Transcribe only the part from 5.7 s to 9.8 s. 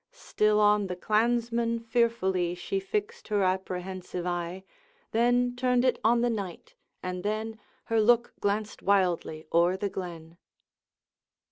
it on the Knight, and then Her look glanced wildly o'er